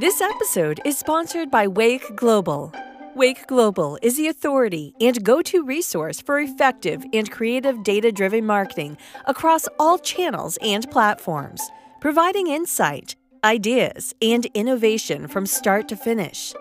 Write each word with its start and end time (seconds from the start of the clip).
This 0.00 0.22
episode 0.22 0.80
is 0.86 0.96
sponsored 0.96 1.50
by 1.50 1.66
Weyk 1.66 2.16
Global. 2.16 2.72
Weyk 3.14 3.46
Global 3.46 3.98
is 4.00 4.16
the 4.16 4.28
authority 4.28 4.94
and 4.98 5.22
go 5.22 5.42
to 5.42 5.62
resource 5.62 6.22
for 6.22 6.40
effective 6.40 7.04
and 7.12 7.30
creative 7.30 7.82
data 7.82 8.10
driven 8.10 8.46
marketing 8.46 8.96
across 9.26 9.68
all 9.78 9.98
channels 9.98 10.56
and 10.62 10.90
platforms, 10.90 11.60
providing 12.00 12.46
insight, 12.46 13.14
ideas, 13.44 14.14
and 14.22 14.46
innovation 14.54 15.28
from 15.28 15.44
start 15.44 15.86
to 15.88 15.96
finish. 15.96 16.54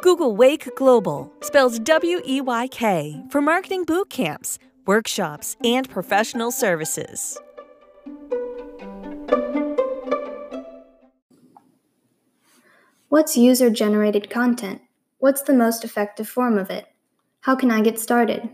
Google 0.00 0.36
Weyk 0.36 0.68
Global, 0.76 1.32
spells 1.40 1.80
W 1.80 2.20
E 2.24 2.40
Y 2.40 2.68
K, 2.68 3.20
for 3.28 3.42
marketing 3.42 3.82
boot 3.82 4.08
camps, 4.08 4.56
workshops, 4.86 5.56
and 5.64 5.90
professional 5.90 6.52
services. 6.52 7.40
What's 13.14 13.36
user 13.36 13.70
generated 13.70 14.28
content? 14.28 14.80
What's 15.18 15.42
the 15.42 15.52
most 15.52 15.84
effective 15.84 16.28
form 16.28 16.58
of 16.58 16.68
it? 16.68 16.86
How 17.42 17.54
can 17.54 17.70
I 17.70 17.80
get 17.80 18.00
started? 18.00 18.48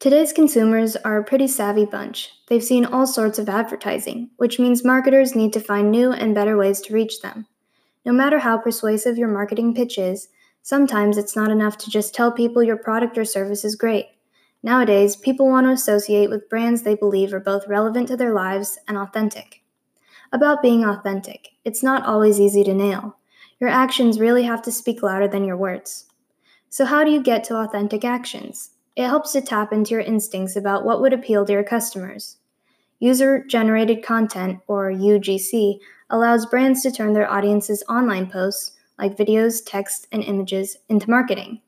Today's 0.00 0.32
consumers 0.32 0.96
are 0.96 1.18
a 1.18 1.22
pretty 1.22 1.46
savvy 1.46 1.84
bunch. 1.84 2.32
They've 2.48 2.64
seen 2.64 2.84
all 2.84 3.06
sorts 3.06 3.38
of 3.38 3.48
advertising, 3.48 4.30
which 4.38 4.58
means 4.58 4.84
marketers 4.84 5.36
need 5.36 5.52
to 5.52 5.60
find 5.60 5.88
new 5.88 6.10
and 6.10 6.34
better 6.34 6.56
ways 6.56 6.80
to 6.80 6.92
reach 6.92 7.20
them. 7.20 7.46
No 8.04 8.12
matter 8.12 8.40
how 8.40 8.58
persuasive 8.58 9.16
your 9.16 9.28
marketing 9.28 9.72
pitch 9.72 9.98
is, 9.98 10.30
sometimes 10.62 11.16
it's 11.16 11.36
not 11.36 11.52
enough 11.52 11.78
to 11.78 11.90
just 11.90 12.16
tell 12.16 12.32
people 12.32 12.64
your 12.64 12.76
product 12.76 13.16
or 13.16 13.24
service 13.24 13.64
is 13.64 13.76
great. 13.76 14.06
Nowadays, 14.64 15.14
people 15.14 15.46
want 15.46 15.68
to 15.68 15.70
associate 15.70 16.28
with 16.28 16.50
brands 16.50 16.82
they 16.82 16.96
believe 16.96 17.32
are 17.32 17.38
both 17.38 17.68
relevant 17.68 18.08
to 18.08 18.16
their 18.16 18.34
lives 18.34 18.80
and 18.88 18.98
authentic. 18.98 19.62
About 20.32 20.60
being 20.60 20.84
authentic, 20.84 21.50
it's 21.64 21.84
not 21.84 22.04
always 22.04 22.40
easy 22.40 22.64
to 22.64 22.74
nail. 22.74 23.14
Your 23.60 23.70
actions 23.70 24.20
really 24.20 24.44
have 24.44 24.62
to 24.62 24.72
speak 24.72 25.02
louder 25.02 25.28
than 25.28 25.44
your 25.44 25.56
words. 25.56 26.06
So, 26.70 26.84
how 26.84 27.04
do 27.04 27.10
you 27.10 27.22
get 27.22 27.44
to 27.44 27.56
authentic 27.56 28.04
actions? 28.04 28.70
It 28.94 29.06
helps 29.06 29.32
to 29.32 29.40
tap 29.40 29.72
into 29.72 29.92
your 29.92 30.00
instincts 30.00 30.56
about 30.56 30.84
what 30.84 31.00
would 31.00 31.12
appeal 31.12 31.44
to 31.46 31.52
your 31.52 31.64
customers. 31.64 32.36
User 33.00 33.44
generated 33.44 34.02
content, 34.02 34.58
or 34.66 34.90
UGC, 34.90 35.78
allows 36.10 36.46
brands 36.46 36.82
to 36.82 36.90
turn 36.90 37.12
their 37.12 37.30
audience's 37.30 37.84
online 37.88 38.28
posts, 38.28 38.72
like 38.98 39.16
videos, 39.16 39.62
text, 39.64 40.08
and 40.10 40.22
images, 40.24 40.76
into 40.88 41.08
marketing. 41.08 41.60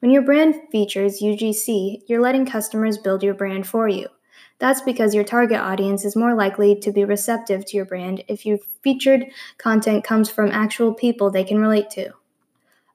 When 0.00 0.10
your 0.10 0.22
brand 0.22 0.54
features 0.70 1.20
UGC, 1.20 2.02
you're 2.06 2.20
letting 2.20 2.46
customers 2.46 2.98
build 2.98 3.22
your 3.22 3.34
brand 3.34 3.66
for 3.66 3.88
you. 3.88 4.08
That's 4.58 4.80
because 4.80 5.14
your 5.14 5.24
target 5.24 5.58
audience 5.58 6.04
is 6.04 6.16
more 6.16 6.34
likely 6.34 6.74
to 6.76 6.92
be 6.92 7.04
receptive 7.04 7.66
to 7.66 7.76
your 7.76 7.84
brand 7.84 8.24
if 8.28 8.46
your 8.46 8.58
featured 8.82 9.26
content 9.58 10.04
comes 10.04 10.30
from 10.30 10.50
actual 10.50 10.94
people 10.94 11.30
they 11.30 11.44
can 11.44 11.58
relate 11.58 11.90
to. 11.90 12.12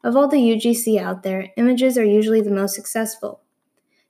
Of 0.04 0.16
all 0.16 0.30
the 0.30 0.38
UGC 0.38 0.98
out 1.00 1.24
there, 1.24 1.52
images 1.58 1.98
are 1.98 2.06
usually 2.06 2.42
the 2.42 2.50
most 2.50 2.76
successful. 2.76 3.42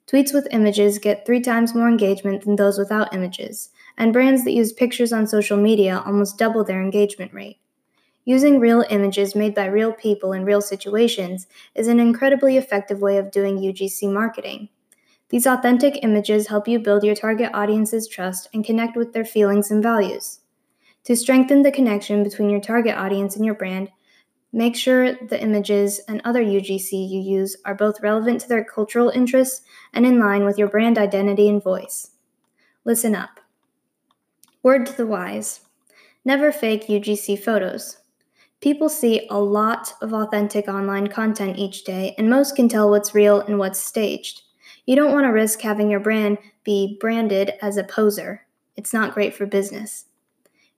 Tweets 0.08 0.34
with 0.34 0.48
images 0.52 1.00
get 1.00 1.26
three 1.26 1.42
times 1.42 1.74
more 1.74 1.88
engagement 1.88 2.44
than 2.44 2.56
those 2.56 2.78
without 2.78 3.14
images, 3.14 3.70
and 3.98 4.14
brands 4.14 4.44
that 4.44 4.54
use 4.54 4.72
pictures 4.72 5.12
on 5.12 5.28
social 5.28 5.58
media 5.58 6.02
almost 6.06 6.38
double 6.38 6.64
their 6.64 6.82
engagement 6.82 7.34
rate. 7.34 7.60
Using 8.26 8.60
real 8.60 8.86
images 8.92 9.36
made 9.36 9.56
by 9.56 9.66
real 9.66 9.92
people 9.92 10.34
in 10.34 10.46
real 10.46 10.62
situations 10.62 11.48
is 11.74 11.88
an 11.88 12.00
incredibly 12.00 12.58
effective 12.58 13.02
way 13.02 13.18
of 13.18 13.32
doing 13.32 13.58
UGC 13.58 14.12
marketing. 14.12 14.70
These 15.30 15.46
authentic 15.46 16.04
images 16.04 16.48
help 16.48 16.68
you 16.68 16.80
build 16.80 17.04
your 17.04 17.16
target 17.16 17.52
audience's 17.54 18.08
trust 18.08 18.50
and 18.54 18.66
connect 18.66 18.98
with 18.98 19.14
their 19.14 19.26
feelings 19.26 19.70
and 19.70 19.82
values. 19.82 20.40
To 21.06 21.16
strengthen 21.16 21.62
the 21.62 21.72
connection 21.72 22.24
between 22.24 22.50
your 22.50 22.60
target 22.60 22.96
audience 22.96 23.36
and 23.36 23.46
your 23.46 23.54
brand, 23.54 23.90
make 24.52 24.76
sure 24.76 25.14
the 25.14 25.42
images 25.42 26.02
and 26.08 26.22
other 26.26 26.44
UGC 26.44 26.92
you 26.92 27.22
use 27.22 27.56
are 27.64 27.76
both 27.76 28.02
relevant 28.02 28.42
to 28.42 28.48
their 28.48 28.64
cultural 28.64 29.10
interests 29.10 29.62
and 29.94 30.06
in 30.06 30.20
line 30.20 30.46
with 30.46 30.58
your 30.58 30.68
brand 30.68 30.98
identity 30.98 31.48
and 31.48 31.64
voice. 31.64 32.12
Listen 32.84 33.14
up. 33.14 33.40
Word 34.64 34.88
to 34.88 34.98
the 34.98 35.08
wise 35.08 35.62
Never 36.26 36.52
fake 36.52 36.88
UGC 36.88 37.40
photos. 37.40 37.98
People 38.62 38.90
see 38.90 39.26
a 39.30 39.40
lot 39.40 39.94
of 40.02 40.14
authentic 40.14 40.68
online 40.68 41.08
content 41.08 41.58
each 41.58 41.86
day, 41.86 42.14
and 42.18 42.30
most 42.30 42.56
can 42.56 42.68
tell 42.68 42.90
what's 42.90 43.16
real 43.16 43.40
and 43.40 43.58
what's 43.58 43.80
staged. 43.80 44.42
You 44.86 44.96
don't 44.96 45.14
want 45.14 45.26
to 45.26 45.32
risk 45.32 45.62
having 45.62 45.90
your 45.90 46.00
brand 46.00 46.38
be 46.64 46.98
branded 47.00 47.54
as 47.62 47.78
a 47.78 47.84
poser. 47.84 48.46
It's 48.76 48.94
not 48.94 49.14
great 49.14 49.34
for 49.34 49.46
business. 49.46 50.06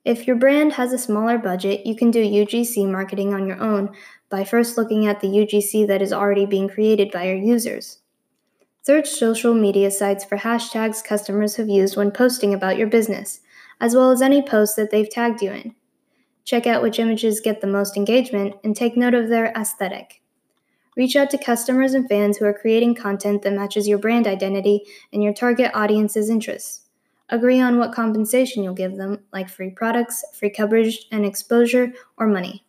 If 0.04 0.26
your 0.26 0.36
brand 0.36 0.72
has 0.72 0.92
a 0.92 0.98
smaller 0.98 1.38
budget, 1.38 1.86
you 1.86 1.94
can 1.94 2.10
do 2.10 2.24
UGC 2.24 2.90
marketing 2.90 3.32
on 3.32 3.46
your 3.46 3.60
own 3.60 3.94
by 4.28 4.42
first 4.42 4.76
looking 4.76 5.06
at 5.06 5.20
the 5.20 5.28
UGC 5.28 5.86
that 5.86 6.02
is 6.02 6.12
already 6.12 6.44
being 6.46 6.68
created 6.68 7.12
by 7.12 7.24
your 7.24 7.36
users. 7.36 7.98
Search 8.84 9.08
social 9.08 9.54
media 9.54 9.92
sites 9.92 10.24
for 10.24 10.38
hashtags 10.38 11.04
customers 11.04 11.54
have 11.54 11.68
used 11.68 11.96
when 11.96 12.10
posting 12.10 12.52
about 12.52 12.78
your 12.78 12.88
business, 12.88 13.40
as 13.80 13.94
well 13.94 14.10
as 14.10 14.20
any 14.20 14.42
posts 14.42 14.74
that 14.74 14.90
they've 14.90 15.08
tagged 15.08 15.40
you 15.40 15.52
in. 15.52 15.74
Check 16.44 16.66
out 16.66 16.82
which 16.82 16.98
images 16.98 17.40
get 17.40 17.60
the 17.60 17.68
most 17.68 17.96
engagement 17.96 18.56
and 18.64 18.74
take 18.74 18.96
note 18.96 19.14
of 19.14 19.28
their 19.28 19.52
aesthetic. 19.52 20.21
Reach 20.96 21.16
out 21.16 21.30
to 21.30 21.38
customers 21.38 21.94
and 21.94 22.08
fans 22.08 22.36
who 22.36 22.44
are 22.44 22.52
creating 22.52 22.94
content 22.94 23.42
that 23.42 23.54
matches 23.54 23.88
your 23.88 23.98
brand 23.98 24.26
identity 24.26 24.82
and 25.12 25.22
your 25.22 25.32
target 25.32 25.70
audience's 25.74 26.28
interests. 26.28 26.82
Agree 27.30 27.60
on 27.60 27.78
what 27.78 27.94
compensation 27.94 28.62
you'll 28.62 28.74
give 28.74 28.96
them, 28.96 29.20
like 29.32 29.48
free 29.48 29.70
products, 29.70 30.22
free 30.34 30.50
coverage 30.50 31.06
and 31.10 31.24
exposure, 31.24 31.92
or 32.18 32.26
money. 32.26 32.64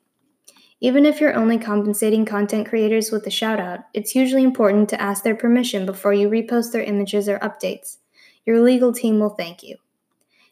Even 0.79 1.05
if 1.05 1.19
you're 1.19 1.35
only 1.35 1.57
compensating 1.57 2.25
content 2.25 2.67
creators 2.67 3.11
with 3.11 3.27
a 3.27 3.29
shout 3.29 3.59
out, 3.59 3.81
it's 3.93 4.15
usually 4.15 4.43
important 4.43 4.89
to 4.89 5.01
ask 5.01 5.23
their 5.23 5.35
permission 5.35 5.85
before 5.85 6.13
you 6.13 6.29
repost 6.29 6.71
their 6.71 6.83
images 6.83 7.27
or 7.27 7.39
updates. 7.39 7.97
Your 8.45 8.61
legal 8.61 8.93
team 8.93 9.19
will 9.19 9.29
thank 9.29 9.63
you. 9.63 9.77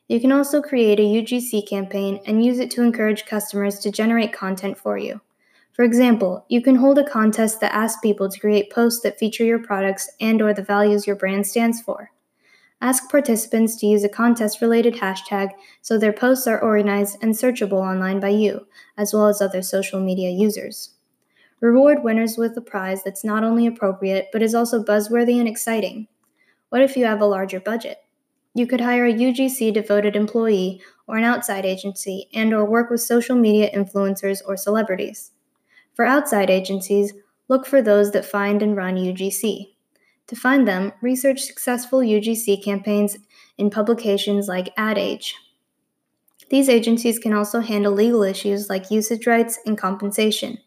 You 0.08 0.20
can 0.20 0.34
also 0.34 0.62
create 0.62 1.00
a 1.00 1.04
UGC 1.04 1.70
campaign 1.70 2.20
and 2.26 2.44
use 2.44 2.60
it 2.60 2.72
to 2.72 2.84
encourage 2.84 3.26
customers 3.26 3.80
to 3.80 3.92
generate 3.92 4.34
content 4.34 4.78
for 4.78 4.98
you. 4.98 5.22
For 5.74 5.84
example, 5.84 6.46
you 6.50 6.62
can 6.62 6.76
hold 6.76 6.98
a 6.98 7.10
contest 7.10 7.62
that 7.62 7.74
asks 7.74 8.02
people 8.02 8.30
to 8.30 8.40
create 8.40 8.72
posts 8.72 9.02
that 9.04 9.18
feature 9.18 9.46
your 9.46 9.60
products 9.60 10.10
and 10.20 10.42
or 10.42 10.54
the 10.54 10.64
values 10.64 11.08
your 11.08 11.16
brand 11.16 11.48
stands 11.48 11.82
for. 11.82 12.12
Ask 12.82 13.10
participants 13.10 13.76
to 13.78 13.86
use 13.86 14.04
a 14.04 14.10
contest-related 14.10 14.96
hashtag 14.96 15.52
so 15.82 15.98
their 15.98 16.12
posts 16.12 16.48
are 16.48 16.62
organized 16.62 17.18
and 17.22 17.34
searchable 17.34 17.74
online 17.74 18.20
by 18.20 18.30
you, 18.30 18.68
as 18.98 19.14
well 19.14 19.28
as 19.28 19.40
other 19.40 19.62
social 19.62 20.00
media 20.00 20.30
users. 20.30 20.96
Reward 21.62 22.04
winners 22.04 22.38
with 22.38 22.58
a 22.58 22.62
prize 22.62 23.04
that's 23.04 23.24
not 23.24 23.44
only 23.44 23.68
appropriate 23.68 24.30
but 24.34 24.42
is 24.42 24.56
also 24.56 24.84
buzzworthy 24.84 25.38
and 25.40 25.48
exciting. 25.48 26.08
What 26.70 26.82
if 26.82 26.98
you 26.98 27.06
have 27.06 27.22
a 27.22 27.26
larger 27.28 27.60
budget? 27.60 28.00
You 28.56 28.66
could 28.66 28.82
hire 28.82 29.06
a 29.06 29.14
UGC 29.14 29.72
devoted 29.72 30.16
employee 30.16 30.82
or 31.08 31.18
an 31.18 31.24
outside 31.24 31.66
agency 31.66 32.30
and 32.34 32.52
or 32.52 32.66
work 32.66 32.90
with 32.90 33.02
social 33.02 33.36
media 33.38 33.70
influencers 33.72 34.40
or 34.46 34.58
celebrities. 34.58 35.32
For 35.94 36.06
outside 36.06 36.50
agencies, 36.50 37.14
look 37.48 37.66
for 37.66 37.82
those 37.82 38.12
that 38.12 38.26
find 38.26 38.62
and 38.62 38.76
run 38.76 38.96
UGC. 38.96 39.74
To 40.28 40.36
find 40.36 40.68
them, 40.68 40.94
research 41.02 41.42
successful 41.42 42.00
UGC 42.00 42.64
campaigns 42.64 43.18
in 43.58 43.70
publications 43.70 44.48
like 44.48 44.74
Ad 44.78 44.98
Age. 44.98 45.36
These 46.50 46.70
agencies 46.70 47.20
can 47.20 47.34
also 47.34 47.60
handle 47.60 47.94
legal 47.94 48.24
issues 48.24 48.70
like 48.70 48.92
usage 48.92 49.28
rights 49.28 49.60
and 49.66 49.78
compensation. 49.78 50.58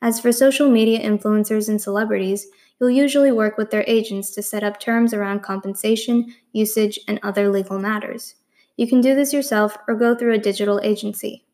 As 0.00 0.20
for 0.20 0.30
social 0.30 0.70
media 0.70 1.00
influencers 1.00 1.68
and 1.68 1.80
celebrities, 1.80 2.46
you'll 2.78 2.90
usually 2.90 3.32
work 3.32 3.58
with 3.58 3.70
their 3.70 3.84
agents 3.88 4.30
to 4.32 4.42
set 4.42 4.62
up 4.62 4.78
terms 4.78 5.12
around 5.12 5.42
compensation, 5.42 6.32
usage, 6.52 7.00
and 7.08 7.18
other 7.22 7.48
legal 7.48 7.80
matters. 7.80 8.36
You 8.76 8.86
can 8.86 9.00
do 9.00 9.16
this 9.16 9.32
yourself 9.32 9.76
or 9.88 9.96
go 9.96 10.14
through 10.14 10.34
a 10.34 10.38
digital 10.38 10.80
agency. 10.84 11.44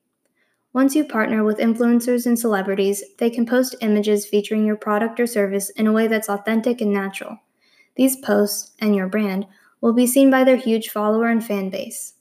Once 0.75 0.97
you 0.97 1.05
partner 1.05 1.44
with 1.44 1.59
influencers 1.59 2.26
and 2.26 2.37
celebrities, 2.37 3.05
they 3.19 3.31
can 3.31 3.47
post 3.47 3.76
images 3.81 4.26
featuring 4.26 4.67
your 4.67 4.75
product 4.75 5.21
or 5.21 5.26
service 5.26 5.71
in 5.71 5.87
a 5.87 5.93
way 5.93 6.09
that's 6.09 6.29
authentic 6.29 6.81
and 6.81 6.93
natural. 6.93 7.38
These 7.94 8.17
posts, 8.17 8.73
and 8.81 8.93
your 8.93 9.06
brand, 9.06 9.47
will 9.81 9.93
be 9.93 10.06
seen 10.06 10.32
by 10.32 10.43
their 10.43 10.56
huge 10.56 10.88
follower 10.88 11.29
and 11.29 11.47
fan 11.47 11.71
base. 11.71 12.15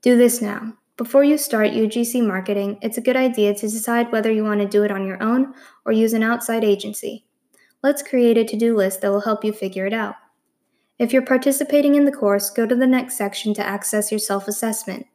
Do 0.00 0.16
this 0.16 0.40
now. 0.40 0.78
Before 0.96 1.24
you 1.24 1.36
start 1.36 1.72
UGC 1.72 2.26
marketing, 2.26 2.78
it's 2.80 2.96
a 2.96 3.02
good 3.02 3.16
idea 3.16 3.52
to 3.52 3.68
decide 3.68 4.10
whether 4.10 4.32
you 4.32 4.44
want 4.44 4.62
to 4.62 4.66
do 4.66 4.82
it 4.82 4.90
on 4.90 5.06
your 5.06 5.22
own 5.22 5.52
or 5.84 5.92
use 5.92 6.14
an 6.14 6.22
outside 6.22 6.64
agency. 6.64 7.26
Let's 7.82 8.02
create 8.02 8.38
a 8.38 8.44
to 8.44 8.56
do 8.56 8.74
list 8.74 9.02
that 9.02 9.10
will 9.10 9.22
help 9.22 9.44
you 9.44 9.52
figure 9.52 9.84
it 9.84 9.92
out. 9.92 10.14
If 10.98 11.12
you're 11.12 11.20
participating 11.20 11.96
in 11.96 12.06
the 12.06 12.12
course, 12.12 12.48
go 12.48 12.64
to 12.64 12.74
the 12.74 12.86
next 12.86 13.18
section 13.18 13.52
to 13.54 13.66
access 13.66 14.10
your 14.10 14.20
self 14.20 14.48
assessment. 14.48 15.06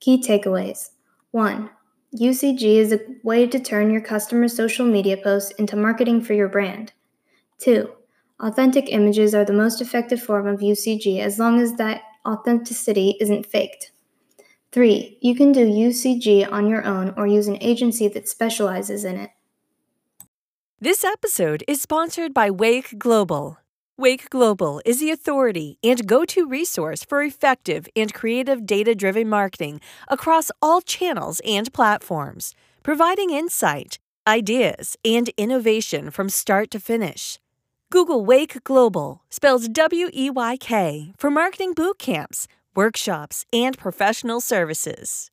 Key 0.00 0.22
takeaways 0.22 0.90
1. 1.32 1.68
UCG 2.14 2.62
is 2.62 2.92
a 2.92 3.00
way 3.22 3.46
to 3.46 3.58
turn 3.58 3.90
your 3.90 4.02
customers' 4.02 4.54
social 4.54 4.84
media 4.84 5.16
posts 5.16 5.50
into 5.52 5.76
marketing 5.76 6.20
for 6.20 6.34
your 6.34 6.48
brand. 6.48 6.92
2. 7.60 7.90
Authentic 8.40 8.90
images 8.90 9.34
are 9.34 9.44
the 9.44 9.52
most 9.52 9.80
effective 9.80 10.22
form 10.22 10.46
of 10.46 10.60
UCG 10.60 11.20
as 11.20 11.38
long 11.38 11.60
as 11.60 11.74
that 11.74 12.02
authenticity 12.26 13.16
isn't 13.18 13.46
faked. 13.46 13.92
3. 14.72 15.18
You 15.22 15.34
can 15.34 15.52
do 15.52 15.66
UCG 15.66 16.50
on 16.52 16.68
your 16.68 16.84
own 16.84 17.14
or 17.16 17.26
use 17.26 17.46
an 17.46 17.58
agency 17.62 18.08
that 18.08 18.28
specializes 18.28 19.04
in 19.04 19.16
it. 19.16 19.30
This 20.80 21.04
episode 21.04 21.64
is 21.68 21.80
sponsored 21.80 22.34
by 22.34 22.50
Weyk 22.50 22.98
Global. 22.98 23.58
Weyk 24.02 24.30
Global 24.30 24.82
is 24.84 24.98
the 24.98 25.12
authority 25.12 25.78
and 25.80 26.08
go 26.08 26.24
to 26.24 26.44
resource 26.44 27.04
for 27.04 27.22
effective 27.22 27.86
and 27.94 28.12
creative 28.12 28.66
data 28.66 28.96
driven 28.96 29.28
marketing 29.28 29.80
across 30.08 30.50
all 30.60 30.80
channels 30.80 31.40
and 31.46 31.72
platforms, 31.72 32.52
providing 32.82 33.30
insight, 33.30 34.00
ideas, 34.26 34.96
and 35.04 35.30
innovation 35.36 36.10
from 36.10 36.28
start 36.28 36.68
to 36.72 36.80
finish. 36.80 37.38
Google 37.90 38.24
Weyk 38.24 38.64
Global, 38.64 39.22
spells 39.30 39.68
W 39.68 40.10
E 40.12 40.30
Y 40.30 40.56
K, 40.56 41.12
for 41.16 41.30
marketing 41.30 41.72
boot 41.72 42.00
camps, 42.00 42.48
workshops, 42.74 43.46
and 43.52 43.78
professional 43.78 44.40
services. 44.40 45.30